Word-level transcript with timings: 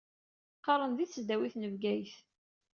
Qqaṛen 0.57 0.91
di 0.97 1.05
tesdawit 1.07 1.55
n 1.57 1.63
Bgayet. 1.73 2.15